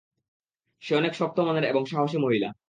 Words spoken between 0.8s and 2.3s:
সে অনেক শক্ত মনের এবং সাহসী